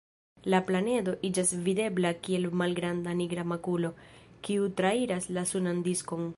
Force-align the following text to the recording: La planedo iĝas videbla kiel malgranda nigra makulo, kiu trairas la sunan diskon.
La 0.51 0.59
planedo 0.69 1.13
iĝas 1.29 1.51
videbla 1.67 2.13
kiel 2.27 2.49
malgranda 2.63 3.15
nigra 3.21 3.45
makulo, 3.53 3.95
kiu 4.49 4.69
trairas 4.81 5.33
la 5.39 5.49
sunan 5.55 5.89
diskon. 5.91 6.29